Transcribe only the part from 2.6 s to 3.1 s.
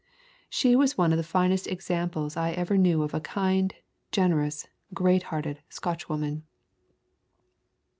knew